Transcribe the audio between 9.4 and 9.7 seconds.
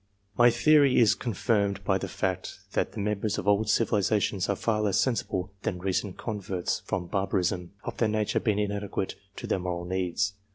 their